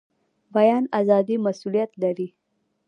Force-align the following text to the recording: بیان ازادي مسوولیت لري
بیان 0.55 0.83
ازادي 0.99 1.35
مسوولیت 1.45 1.91
لري 2.01 2.27